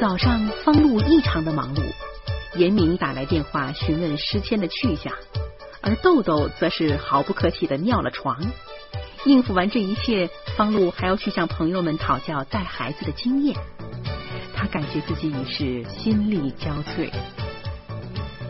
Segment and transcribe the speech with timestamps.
[0.00, 1.82] 早上，方露异常的忙碌，
[2.56, 5.12] 严明打来电话询问诗谦的去向，
[5.82, 8.40] 而豆豆则是毫不客气的尿了床。
[9.26, 13.54] 应付完这一切，方露还要去向朋友们讨教带孩子的经验。
[14.54, 17.10] 他感觉自己已是心力交瘁。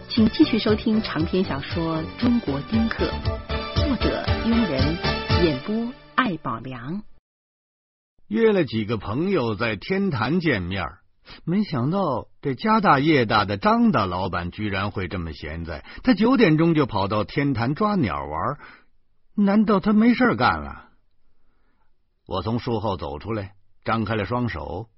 [0.08, 3.06] 请继续收听长篇小说《中国丁克》，
[3.74, 7.02] 作者庸人，演播艾宝良。
[8.28, 10.84] 约了几个朋友在天坛见面，
[11.44, 15.84] 没想到这家大业大的张大老板居然会这么闲在。
[16.02, 18.58] 他九点钟就跑到天坛抓鸟玩。
[19.34, 20.88] 难道他没事干了？
[22.26, 24.88] 我从树后走出来，张开了双手，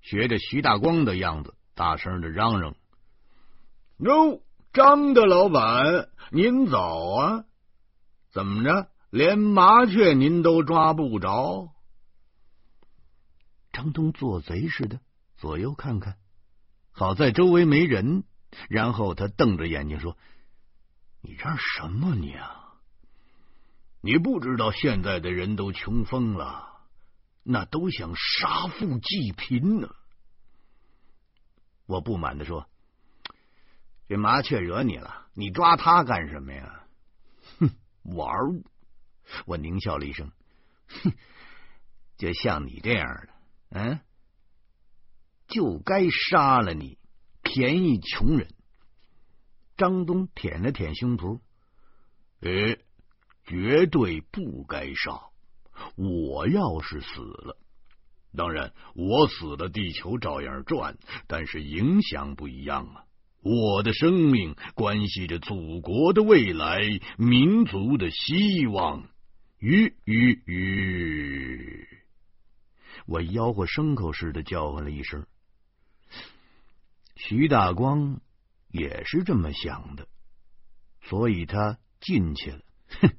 [0.00, 2.74] 学着徐大光的样子，大声的嚷嚷
[3.98, 7.44] ：“哟，张大老板，您早啊！
[8.32, 11.68] 怎么着，连麻雀您都抓不着？”
[13.72, 15.00] 张东做贼似的
[15.40, 16.18] 左右看看，
[16.92, 18.24] 好在周围没人，
[18.68, 20.18] 然后他瞪着眼睛说
[21.22, 22.74] ：“你嚷什么你啊？”
[24.02, 26.82] 你不知道现在的人都穷疯了，
[27.42, 29.88] 那都想杀富济贫呢。
[31.86, 32.68] 我不满的说
[34.08, 36.84] ：“这麻雀惹你了，你抓它干什么呀？”
[37.60, 37.70] 哼，
[38.02, 38.62] 玩儿！
[39.46, 40.32] 我狞笑了一声
[41.02, 41.12] ：“哼，
[42.18, 43.28] 就像你这样的，
[43.70, 44.00] 嗯，
[45.50, 46.96] 就该杀了你，
[47.42, 48.48] 便宜穷人。”
[49.76, 51.40] 张东舔了舔胸脯，
[52.40, 52.78] 诶。
[53.46, 55.32] 绝对不该杀！
[55.96, 57.56] 我要是死了，
[58.36, 63.04] 当然我死了，地球照样转，但是影响不一样啊！
[63.42, 66.78] 我的生命关系着祖国的未来，
[67.18, 69.08] 民族的希望。
[69.58, 71.88] 吁吁吁！
[73.06, 75.26] 我吆喝牲口似的叫唤了一声。
[77.22, 78.20] 徐大光
[78.68, 80.08] 也是这么想的，
[81.02, 82.60] 所以他进去了。
[83.02, 83.10] 哼！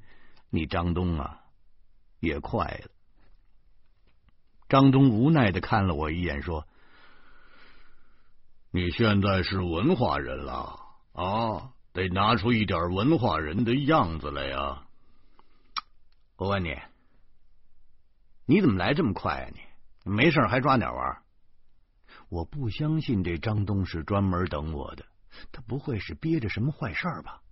[0.50, 1.40] 你张东啊，
[2.18, 2.90] 也快了。
[4.68, 6.66] 张东无奈的看了我一眼，说
[8.72, 10.80] ：“你现在是文化人了
[11.12, 14.84] 啊，得拿出一点文化人的样子来呀。”
[16.36, 16.76] 我问你，
[18.46, 19.48] 你怎么来这么快啊？
[19.54, 21.21] 你没事还抓鸟玩？
[22.32, 25.04] 我不相信这张东是专门等我的，
[25.52, 27.42] 他不会是憋着什么坏事吧？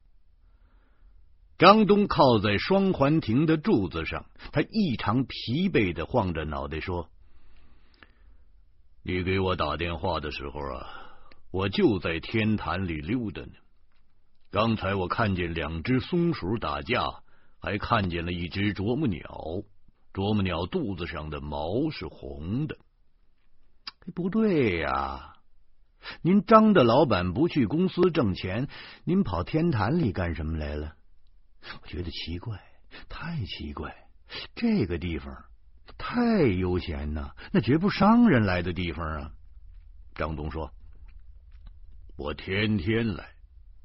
[1.58, 7.10] 张东靠在双环亭的柱子上，他异常疲惫的晃着脑袋说
[9.04, 10.88] ：“你给我打电话的时候啊，
[11.50, 13.52] 我就在天坛里溜达呢。
[14.50, 17.22] 刚才我看见两只松鼠打架，
[17.58, 19.62] 还看见了一只啄木鸟。
[20.14, 22.78] 啄木鸟肚子上的毛是红的。
[24.14, 25.36] 不对呀，
[26.22, 28.68] 您张的老板不去公司挣钱，
[29.04, 30.96] 您跑天坛里干什么来了？”
[31.82, 32.60] 我觉得奇怪，
[33.08, 33.94] 太奇怪！
[34.54, 35.44] 这个地方
[35.98, 39.32] 太悠闲呐，那绝不商人来的地方啊。
[40.14, 40.72] 张东说
[42.16, 43.34] ：“我天天来，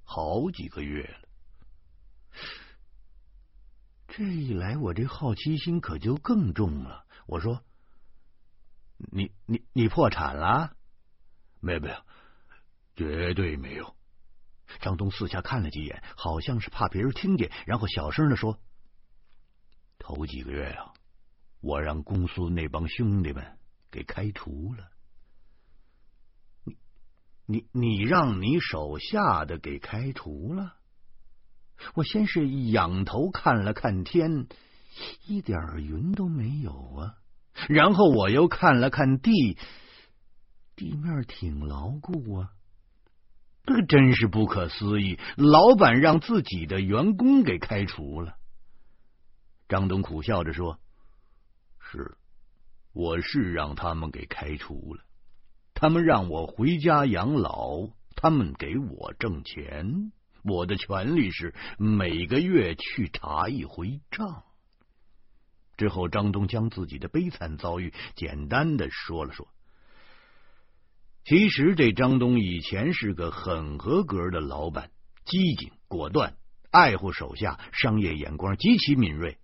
[0.03, 1.27] 好几个月了。
[4.07, 7.61] 这一来，我这好奇心可就更重了。”我说
[8.97, 10.75] ：“你你你破产了？
[11.59, 11.95] 没有没有，
[12.95, 13.95] 绝对没有。”
[14.81, 18.59] 张东四下看了几眼，好像是怕别人听见，然后小声的说
[19.99, 20.93] ：“头几个月啊，
[21.61, 23.57] 我让公司那帮兄弟们
[23.91, 24.89] 给开除了。
[26.65, 26.77] 你、
[27.45, 30.75] 你、你让你手下的给开除了？
[31.93, 34.47] 我先是仰头看了看天，
[35.27, 36.74] 一点云都没有。
[37.67, 39.57] 然后我又看了看地，
[40.75, 42.51] 地面挺牢固啊。”
[43.67, 45.17] 这个真是不可思议！
[45.37, 48.35] 老板让自己的员工给开除了。
[49.67, 50.79] 张东苦笑着说
[51.81, 52.15] ：“是，
[52.93, 55.03] 我是让他们给开除了。
[55.73, 60.11] 他们让我回家养老，他们给我挣钱。
[60.43, 64.43] 我的权利是每个月去查一回账。”
[65.77, 69.47] 之后，张东将自己的悲惨遭遇简单的说了说。
[71.23, 74.91] 其实这张东以前是个很合格的老板，
[75.25, 76.35] 机警果断，
[76.69, 79.37] 爱护手下，商业眼光极其敏锐。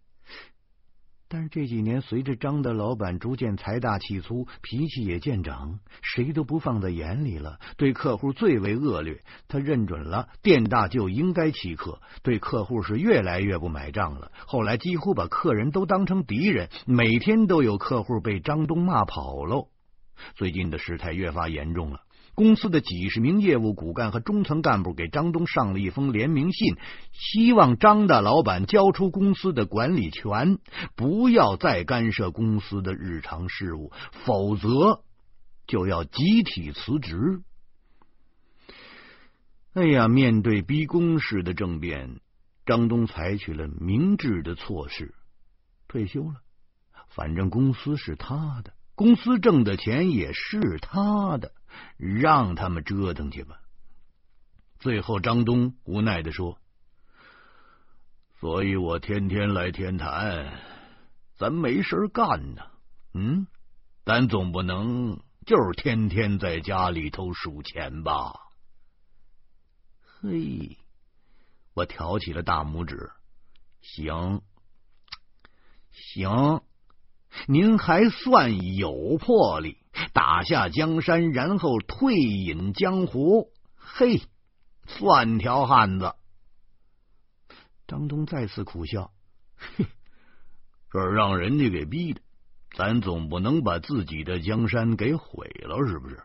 [1.33, 9.21] 但是这几年，随着张的老板逐渐财大气粗，脾气也见长，谁都不放在眼里了，对客户最为恶劣。
[9.47, 14.33] 他认准了店大就应该欺客，对客户是越来越不买账了。
[14.45, 19.69] 后来几乎把客人都当成敌人，每天都有客户被张东骂跑喽。
[20.35, 22.01] 最近的事态越发严重了。
[22.33, 26.75] 公司的几十名业务骨干和中层干部给张东上了一封联名信，
[27.11, 30.57] 希望张大老板交出公司的管理权，
[30.95, 33.91] 不要再干涉公司的日常事务，
[34.25, 35.03] 否则
[35.67, 37.41] 就要集体辞职。
[39.73, 42.19] 哎呀，面对逼宫式的政变，
[42.65, 45.13] 张东采取了明智的措施，
[45.87, 46.35] 退休了。
[47.09, 51.51] 反正公司是他的，公司挣的钱也是他的。
[51.97, 53.59] 让他们折腾去吧。
[54.79, 56.57] 最后，张东无奈的说
[58.39, 60.59] ：“所以我天天来天坛，
[61.35, 62.63] 咱没事干呢。
[63.13, 63.45] 嗯，
[64.03, 68.33] 咱总不能就是天天在家里头数钱吧？”
[70.21, 70.77] 嘿，
[71.74, 73.12] 我挑起了大拇指。
[73.81, 74.41] 行，
[75.91, 76.63] 行。
[77.47, 79.77] 您还算有魄力，
[80.13, 83.51] 打下江山，然后退隐江湖。
[83.75, 84.21] 嘿，
[84.85, 86.13] 算条汉子。
[87.87, 89.11] 张东再次苦笑，
[89.55, 89.85] 嘿，
[90.89, 92.21] 这让人家给逼的，
[92.75, 96.23] 咱总不能把自己的江山给毁了，是不是？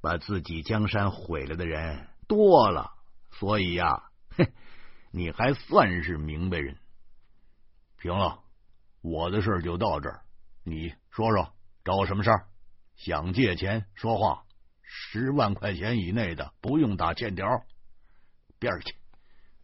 [0.00, 2.92] 把自己江山毁了的人多了，
[3.30, 4.52] 所以呀，嘿，
[5.12, 6.76] 你还算是明白人。
[8.00, 8.41] 行了。
[9.02, 10.22] 我的事就到这儿，
[10.64, 11.52] 你说说
[11.84, 12.46] 找我什么事儿？
[12.94, 14.44] 想借钱说话，
[14.82, 17.44] 十万块钱以内的不用打欠条，
[18.60, 18.94] 边儿去！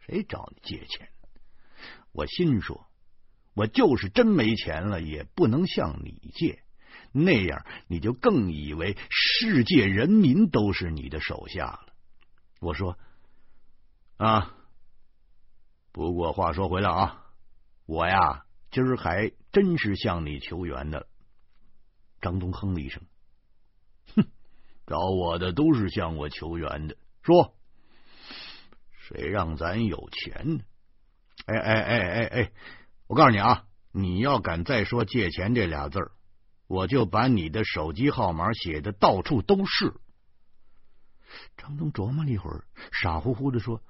[0.01, 1.09] 谁找你借钱？
[2.11, 2.89] 我心说，
[3.55, 6.65] 我就是真没钱了，也不能向你借，
[7.13, 11.95] 那样你就更以为世界人民都是你的手下了。
[12.59, 12.99] 我说
[14.17, 14.53] 啊，
[15.93, 17.27] 不过话说回来啊，
[17.87, 18.47] 我呀。
[18.71, 21.07] 今儿还真是向你求援的。
[22.21, 23.03] 张东哼了一声，
[24.17, 24.27] 哼，
[24.87, 26.97] 找我的都是向我求援的。
[27.23, 27.55] 说，
[28.91, 30.65] 谁让咱有钱呢？
[31.47, 32.53] 哎哎哎哎哎，
[33.07, 36.13] 我告诉你啊，你要敢再说借钱这俩字儿，
[36.67, 39.95] 我就把你的手机号码写的到处都是。
[41.57, 43.81] 张东琢磨了一会儿，傻乎乎的说：“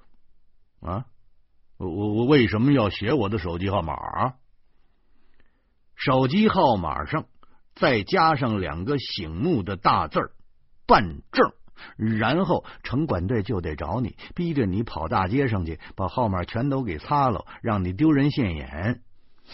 [0.81, 1.05] 啊，
[1.77, 4.35] 我我我为什么要写我的手机号码啊？”
[5.99, 7.25] 手机号码上
[7.75, 10.31] 再加上两个醒目的大字儿
[10.87, 11.51] “办证”，
[11.97, 19.03] 然后城管队就得找你，逼着你跑大街上去，把号码全都给擦了，让你丢人现眼。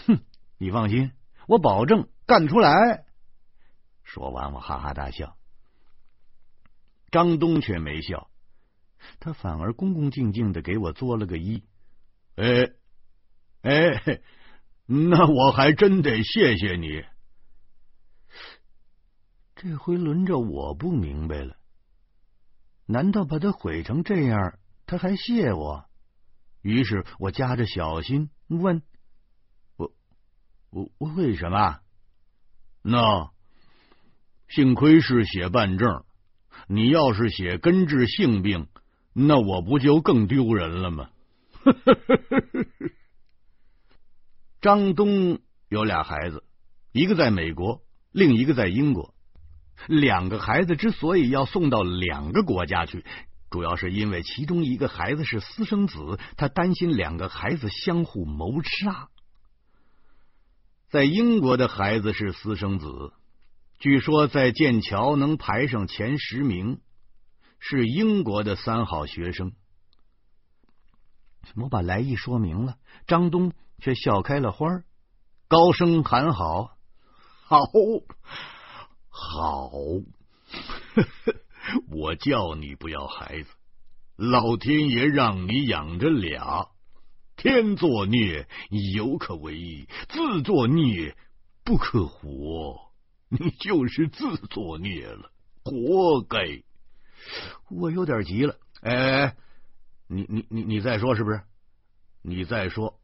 [0.06, 0.20] 哼，
[0.56, 1.10] 你放心，
[1.48, 3.04] 我保证干出来。
[4.04, 5.36] 说完，我哈哈大笑。
[7.10, 8.30] 张东却没笑，
[9.18, 11.64] 他反而恭恭敬敬的给我作了个揖。
[12.36, 12.70] 哎，
[13.62, 14.20] 哎。
[14.86, 17.04] 那我还真得谢谢你。
[19.56, 21.56] 这回轮着我不明白了，
[22.86, 25.86] 难道把他毁成这样，他还谢我？
[26.62, 28.82] 于是我夹着小心问
[29.76, 29.92] ：“我
[30.70, 31.80] 我我为什么？”
[32.82, 33.30] 那
[34.48, 36.04] 幸亏是写办证，
[36.68, 38.68] 你要是写根治性病，
[39.12, 41.10] 那我不就更丢人了吗？
[44.60, 46.42] 张东有俩孩子，
[46.92, 49.14] 一个在美国，另一个在英国。
[49.86, 53.04] 两个孩子之所以要送到两个国家去，
[53.50, 59.08] 主要是因为其中一个孩子是私生子，他担心两个孩子相互谋杀。
[60.88, 63.12] 在英国的孩子是私生子，
[63.78, 66.80] 据说在剑桥能排上前十名，
[67.58, 69.52] 是英国的三好学生。
[71.54, 73.52] 我把来意说明了，张东。
[73.78, 74.82] 却笑开了花，
[75.48, 76.76] 高声喊好，
[77.42, 77.60] 好，
[79.08, 79.70] 好！
[81.90, 83.50] 我叫你不要孩子，
[84.16, 86.68] 老天爷让你养着俩，
[87.36, 88.48] 天作孽
[88.94, 91.16] 犹可为，自作孽
[91.64, 92.92] 不可活。
[93.28, 95.32] 你就是自作孽了，
[95.64, 96.62] 活该！
[97.68, 99.36] 我有点急了，哎，
[100.06, 101.42] 你你你你再说是不是？
[102.22, 103.00] 你再说。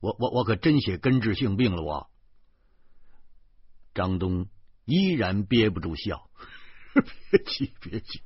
[0.00, 1.82] 我我我可真写根治性病了！
[1.82, 2.10] 我
[3.94, 4.48] 张东
[4.84, 6.28] 依然憋不住笑，
[7.30, 8.22] 别急别急，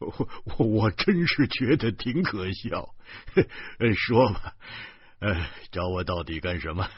[0.00, 2.94] 我我我真是觉得挺可笑。
[3.94, 4.54] 说吧，
[5.20, 6.88] 哎，找我到底干什么？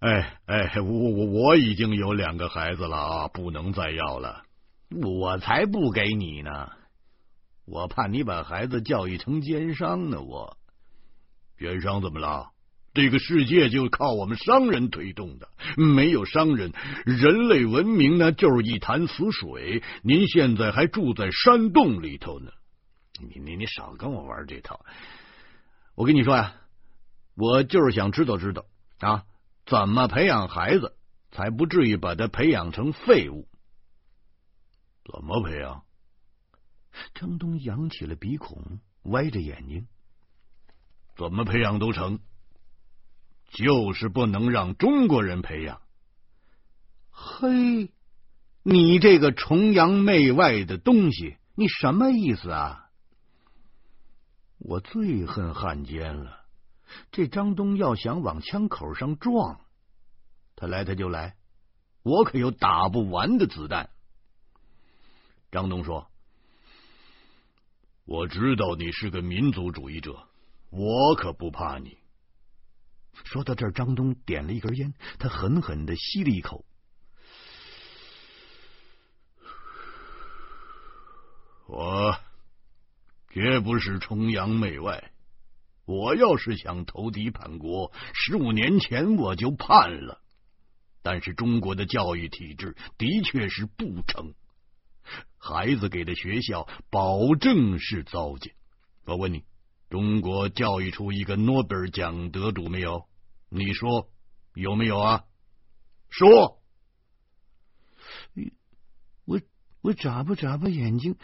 [0.00, 4.44] 哎哎，我我我已经有两个孩子了啊，不能再要了。
[4.90, 6.70] 我才不给你呢，
[7.64, 10.20] 我怕你把孩子教育成奸商呢。
[10.20, 10.58] 我
[11.58, 12.50] 奸商怎么了？
[12.94, 16.72] 这个世界就靠我们商人推动的，没有商人，
[17.04, 19.82] 人类文明呢就是一潭死水。
[20.02, 22.52] 您现在还住在山洞里头呢，
[23.20, 24.86] 你你你少跟我玩这套！
[25.96, 26.54] 我跟你说呀，
[27.34, 28.64] 我就是想知道知道
[29.00, 29.24] 啊，
[29.66, 30.96] 怎么培养孩子
[31.32, 33.48] 才不至于把他培养成废物？
[35.04, 35.82] 怎么培养？
[37.12, 39.88] 张东扬起了鼻孔，歪着眼睛。
[41.16, 42.20] 怎么培养都成，
[43.54, 45.80] 就是不能让中国人培养。
[47.10, 47.92] 嘿，
[48.64, 52.90] 你这个崇洋媚外的东西，你什么意思啊？
[54.58, 56.40] 我最恨汉奸了。
[57.12, 59.60] 这张东要想往枪口上撞，
[60.56, 61.36] 他来他就来，
[62.02, 63.88] 我可有打不完的子弹。
[65.52, 66.08] 张东说
[68.04, 70.26] ：“我知道你是个民族主义者。”
[70.70, 71.96] 我可不怕你。
[73.22, 76.64] 说到这儿，张东点了一根烟，他狠狠的吸了一口。
[81.66, 82.18] 我
[83.30, 85.12] 绝不是崇洋媚外。
[85.86, 90.20] 我要是想投敌叛国，十五年前我就叛了。
[91.02, 94.34] 但是中国的教育体制的确是不成，
[95.36, 98.54] 孩子给的学校保证是糟践。
[99.04, 99.44] 我问你。
[99.90, 103.04] 中国教育出一个诺贝尔奖得主没有？
[103.48, 104.08] 你说
[104.54, 105.24] 有没有啊？
[106.10, 106.60] 说，
[109.24, 109.40] 我
[109.82, 111.16] 我眨巴眨巴眼睛，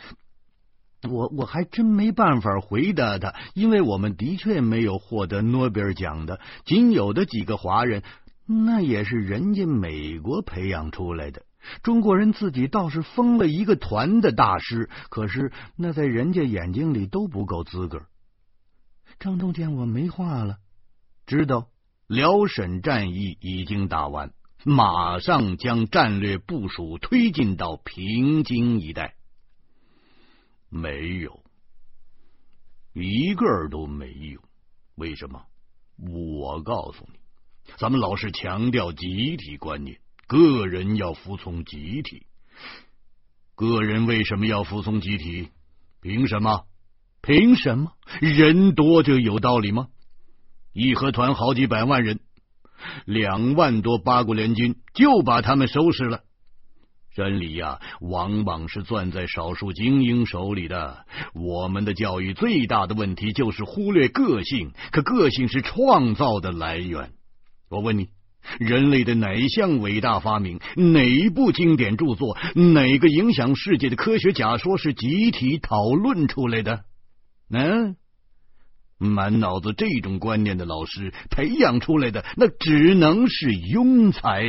[1.08, 8.02] 我我还真没办法回答他，因为我们的确没有获得诺贝尔奖的，仅有的几个华人，
[8.46, 11.44] 那也是人家美国培养出来的。
[11.82, 18.06] 中国人自己倒是封了一个团的大师，可是那在人家眼睛里都不够资格。
[19.20, 20.60] 张东见我没话了，
[21.26, 21.68] 知道
[22.06, 24.32] 辽沈战役已经打完，
[24.64, 29.14] 马上将战略部署推进到平津一带。
[30.70, 31.44] 没有，
[32.94, 34.40] 一个都没有。
[34.94, 35.44] 为什么？
[35.98, 37.18] 我告诉你，
[37.76, 42.26] 咱们老是强调集体观念，个人要服从集体。
[43.54, 45.50] 个人为什么要服从集体？
[46.00, 46.64] 凭什么？
[47.22, 49.88] 凭什么人多就有道理吗？
[50.72, 52.20] 义和团好几百万人，
[53.04, 56.20] 两万多八国联军就把他们收拾了。
[57.14, 61.04] 真理呀，往往是攥在少数精英手里的。
[61.34, 67.10] 我们的教育最大的问题就是忽略个性，可个性是创造的来源。
[67.68, 68.08] 我问你，
[68.58, 76.84] 人类的哪一项伟大发明，哪一部经典著作，哪个影响世界的科学假说是集体讨论出来的？
[77.52, 77.96] 嗯，
[78.96, 84.44] 满脑子这种观念的老师培养出来的，那只能是庸才。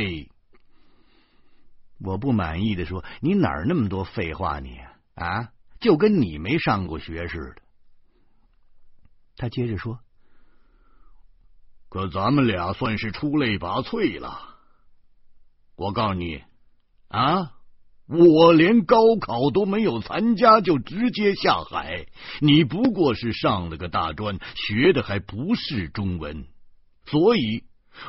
[1.98, 4.60] 我不满意的说：“你哪儿那么多废话？
[4.60, 4.78] 你
[5.14, 7.62] 啊，就跟你没上过学似的。”
[9.36, 9.98] 他接着说
[11.90, 14.56] ：“可咱们俩算是出类拔萃了。
[15.74, 16.42] 我告诉你
[17.08, 17.52] 啊。”
[18.12, 22.06] 我连高考都没有参加就直接下海，
[22.40, 26.44] 你不过是上了个大专，学的还不是中文，
[27.06, 27.64] 所以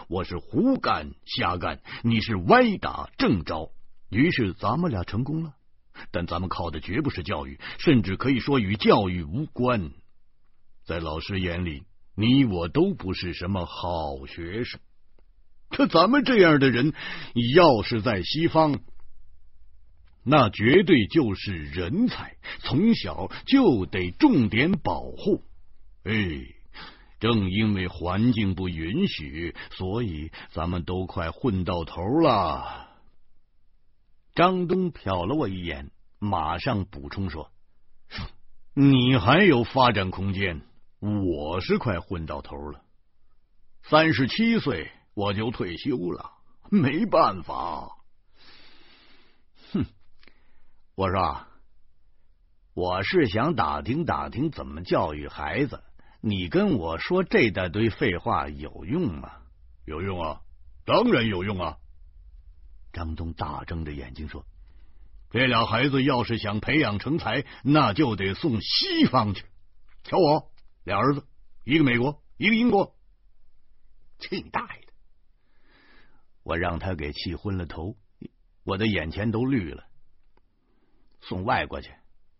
[0.09, 3.71] 我是胡干瞎干，你是歪打正着，
[4.09, 5.53] 于是咱们俩成功了。
[6.11, 9.91] 但咱们靠的绝不是教育，甚至可以说与教育无关。
[10.85, 11.83] 在老师眼里，
[12.13, 14.81] 你我都不是什么好学生。
[15.69, 16.93] 可咱们这样的人，
[17.55, 18.81] 要是在西方。
[20.23, 25.43] 那绝对就是人才，从小就得重点保护。
[26.03, 26.13] 哎，
[27.19, 32.89] 正因为环境不允许，所以咱们都快混到头了。
[34.33, 37.51] 张东瞟了我一眼，马上补充说
[38.73, 40.61] ：“你还有发展空间，
[40.99, 42.81] 我是快混到头了。
[43.83, 46.31] 三十七岁我就退休了，
[46.69, 47.97] 没办法。”
[50.95, 51.47] 我说，
[52.75, 55.83] 我是想打听打听怎么教育孩子。
[56.21, 59.31] 你跟我说这大堆废话有用吗？
[59.85, 60.41] 有用啊，
[60.85, 61.77] 当然有用啊！
[62.91, 64.45] 张东大睁着眼睛说
[65.31, 69.43] ：“这俩孩子要是想培养成才，那就得送西方去。
[70.03, 70.51] 瞧我
[70.83, 71.25] 俩儿子，
[71.63, 72.95] 一个美国，一个英国，
[74.19, 74.93] 气你大爷的！
[76.43, 77.97] 我让他给气昏了头，
[78.63, 79.85] 我的眼前都绿了。”
[81.27, 81.91] 送外国去，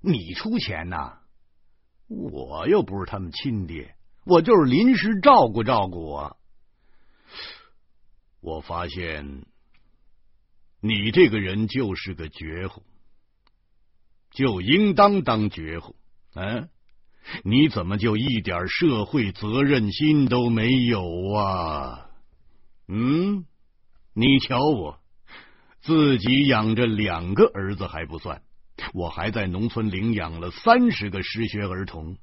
[0.01, 1.19] 你出钱呐？
[2.07, 6.37] 我又不是他们亲爹，我就是临时照顾照顾我。
[8.41, 9.45] 我发现
[10.81, 12.83] 你这个人就是个绝户，
[14.31, 15.95] 就应当当绝户。
[16.35, 16.69] 嗯，
[17.43, 22.09] 你怎么就一点社会责任心都没有啊？
[22.87, 23.45] 嗯，
[24.13, 24.99] 你瞧我，
[25.81, 28.41] 自己养着两个儿子还不算，
[28.94, 32.18] 我还在农村领养了三十个失学儿童，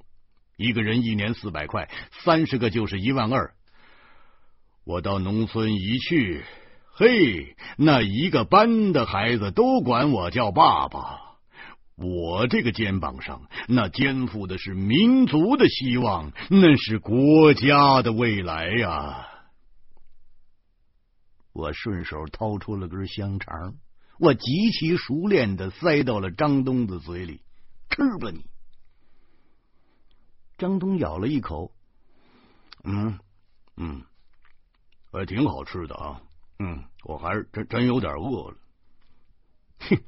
[0.57, 1.88] 一个人一年四百块，
[2.25, 3.54] 三十个就是一万二。
[4.85, 6.45] 我到农村一去，
[6.92, 11.19] 嘿，那一个班的孩子都管我叫爸爸。
[11.97, 19.26] 我这个肩膀上，那肩负的是民族的希望，那是国家的未来呀！
[21.52, 23.75] 我顺手掏出了根香肠，
[24.20, 27.40] 我极其熟练的塞到了张东的嘴里，
[27.88, 28.44] 吃吧你！
[30.58, 31.72] 张东咬了一口，
[32.84, 33.18] 嗯
[33.78, 34.04] 嗯，
[35.10, 36.22] 还挺好吃的啊，
[36.58, 38.58] 嗯，我还是真真有点饿了，
[39.78, 40.02] 哼。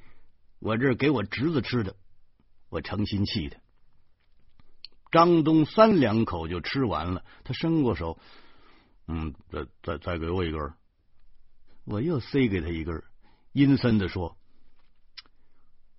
[0.59, 1.97] 我这给我侄子吃的，
[2.69, 3.57] 我诚心气的。
[5.11, 8.19] 张东三两口就吃完了，他伸过手，
[9.09, 10.75] 嗯，再再再给我一根。
[11.85, 13.02] 我又塞给他一根，
[13.52, 14.37] 阴森的说：“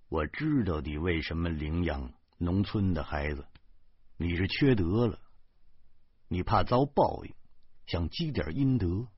[0.08, 3.46] 我知道你为什么领养农村的孩子，
[4.16, 5.20] 你是缺德了，
[6.28, 7.34] 你怕遭报应，
[7.86, 9.08] 想积点阴德。”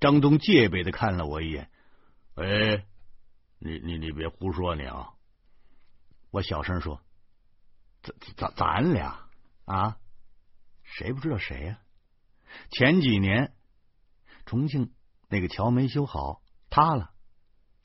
[0.00, 1.70] 张东戒备的看了我一眼，
[2.34, 2.86] 哎。
[3.64, 5.14] 你你你别胡说你啊！
[6.32, 7.00] 我小声说
[8.02, 9.28] ：“咱咱咱俩
[9.66, 9.98] 啊，
[10.82, 11.78] 谁不知道谁呀？
[12.72, 13.54] 前几年
[14.46, 14.92] 重庆
[15.28, 16.41] 那个桥没修好，
[16.72, 17.10] 塌了，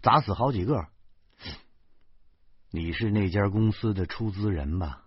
[0.01, 0.88] 砸死好几个。
[2.72, 5.03] 你是那家公司的出资人吧？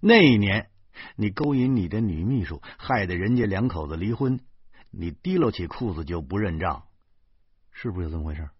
[0.00, 0.68] 那一年
[1.14, 4.40] 你勾引你的女秘书，害得人家两口子离婚，
[4.90, 6.82] 你提溜起裤子就不认账，
[7.70, 8.50] 是不是有这么回事？”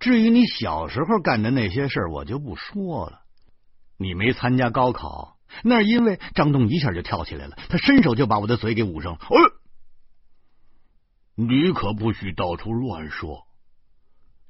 [0.00, 3.20] 至于你小时候干的那些事儿，我就不说了。
[3.96, 9.14] 你没参加高考，那是因为张东一下就跳起来了，他伸手就把我的嘴给捂上。
[9.14, 9.28] 哎，
[11.36, 13.46] 你可不许到处乱说，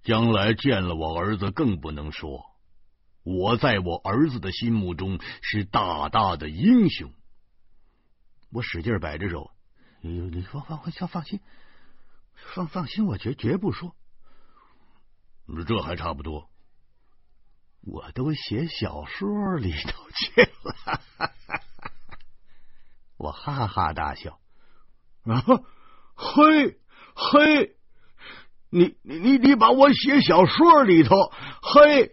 [0.03, 2.45] 将来见了我儿子更不能说。
[3.23, 7.11] 我在我儿子的心目中是大大的英雄。
[8.51, 9.51] 我使劲摆着手，
[10.03, 11.41] 你放放放放心，
[12.55, 13.97] 放放心，我绝绝不说。
[15.67, 16.51] 这还差不多，
[17.81, 21.01] 我都写小说里头去了。
[23.17, 24.39] 我哈哈大笑
[25.25, 25.43] 啊！
[26.15, 26.79] 嘿，
[27.15, 27.77] 嘿，
[28.71, 31.15] 你你你你把我写小说里头，
[31.63, 32.13] 嘿！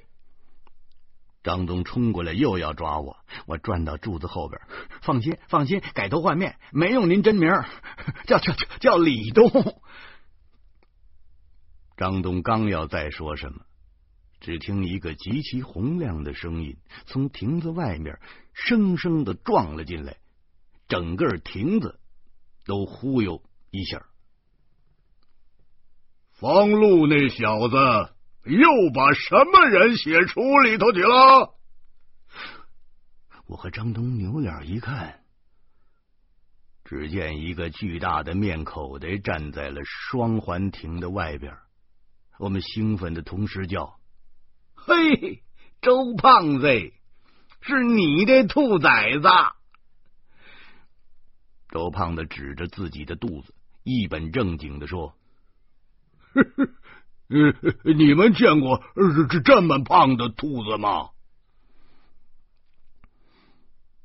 [1.43, 4.61] 张东冲过来又要抓我，我转到柱子后边。
[5.01, 7.49] 放心，放心，改头换面，没用您真名，
[8.27, 9.49] 叫叫叫叫李东。
[11.97, 13.61] 张东刚要再说什么，
[14.39, 18.19] 只听一个极其洪亮的声音从亭子外面
[18.53, 20.17] 生生的撞了进来，
[20.87, 21.99] 整个亭子
[22.65, 24.05] 都忽悠一下。
[26.33, 27.75] 方路那小子
[28.45, 31.55] 又把什么人写出里头去了？
[33.47, 35.23] 我和张东扭脸一看，
[36.85, 41.57] 只见一个巨大的面口袋站在了双环亭的外边。
[42.39, 43.99] 我们兴奋的同时叫
[44.73, 45.43] ：“嘿，
[45.81, 46.67] 周胖子，
[47.61, 49.27] 是你的兔崽子！”
[51.71, 53.53] 周胖子指着自己的肚子，
[53.83, 55.15] 一本正经的说：
[57.83, 58.83] “你们见过
[59.29, 61.09] 这这么胖的兔子吗？”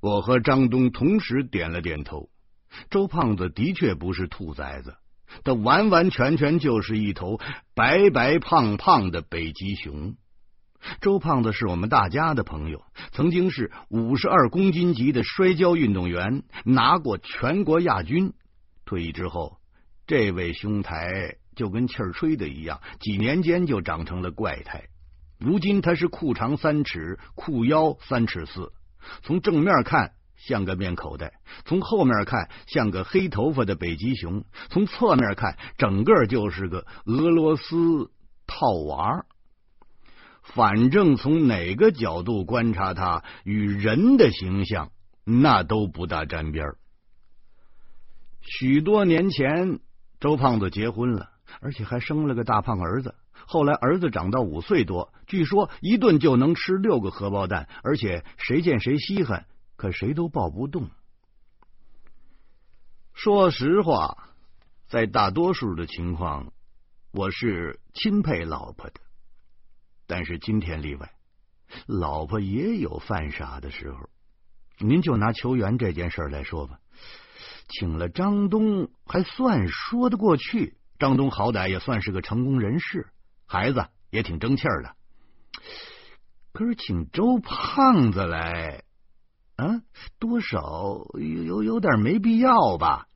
[0.00, 2.30] 我和张东同时点了点头。
[2.90, 4.96] 周胖子的确不是兔崽子。
[5.42, 7.40] 他完完全全就是一头
[7.74, 10.16] 白白胖胖的北极熊。
[11.00, 18.32] 周胖子是我们大家的朋友，曾经是五十二公斤级的摔跤运动员，拿过全国亚军。
[18.84, 19.58] 退役之后，
[20.06, 24.84] 这位兄台就跟气儿吹的一样，几年间就长成了怪胎。
[25.38, 28.72] 如今他是裤长三尺，裤腰三尺四，
[29.22, 30.12] 从正面看。
[30.38, 31.32] 像个面口袋，
[31.64, 38.10] 从后面看像个黑头发的北极熊，从侧面看整个就是个俄罗斯
[38.46, 39.24] 套娃。
[40.54, 44.90] 反正从哪个角度观察他与人的形象，
[45.24, 46.74] 那都不大沾边。
[48.40, 49.80] 许多年前，
[50.20, 51.30] 周胖子结婚了，
[51.60, 53.14] 而且还生了个大胖儿子。
[53.46, 59.46] 后来儿子长到五岁多，据说一顿就能吃六个荷包蛋，而且谁见谁稀罕。
[59.76, 60.88] 可谁都抱不动。
[63.12, 64.28] 说实话，
[64.88, 66.52] 在大多数的情况，
[67.12, 69.00] 我是钦佩老婆的，
[70.06, 71.12] 但是今天例外，
[71.86, 74.08] 老婆也有犯傻的时候。
[74.78, 76.78] 您就拿球员这件事来说吧，
[77.68, 83.08] 请了张东还算说得过去，张东好歹也算是个成功人士，
[83.46, 84.94] 孩子也挺争气的。
[86.52, 88.84] 可是请周胖子来，
[89.56, 89.80] 啊，
[90.18, 93.08] 多少有有有点没必要吧？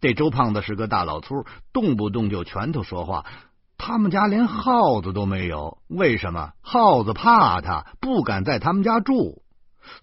[0.00, 3.26] 这周胖子是个大老粗，动不动就拳头说话。
[3.86, 6.52] 他们家连耗子都没有，为什么？
[6.62, 9.42] 耗子怕他，不敢在他们家住。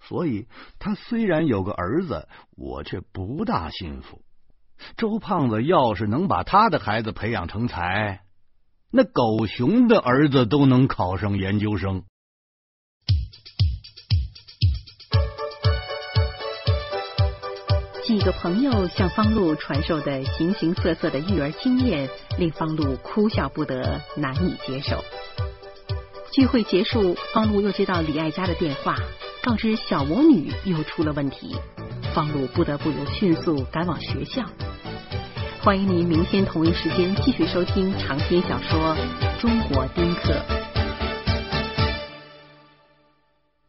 [0.02, 0.46] 所以，
[0.78, 4.22] 他虽然有个儿子，我却不大信服。
[4.96, 8.20] 周胖子要是能把他的孩子培养成才，
[8.92, 12.04] 那狗熊的儿子都能考上研究生。
[18.04, 25.04] 几个朋友向方路传授的形形色色的育儿经验，令方露哭笑不得，难以接受。
[26.32, 28.96] 聚会结束，方露又接到李爱家的电话，
[29.42, 31.54] 告知小魔女又出了问题，
[32.14, 34.42] 方露不得不又迅速赶往学校。
[35.60, 38.96] 欢迎您明天同一时间继续收听长篇小说
[39.40, 40.32] 《中国丁克》。